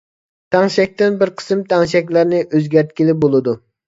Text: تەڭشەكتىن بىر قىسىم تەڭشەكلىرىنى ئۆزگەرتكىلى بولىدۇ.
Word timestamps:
تەڭشەكتىن 0.53 1.19
بىر 1.19 1.31
قىسىم 1.41 1.61
تەڭشەكلىرىنى 1.73 2.39
ئۆزگەرتكىلى 2.47 3.15
بولىدۇ. 3.27 3.55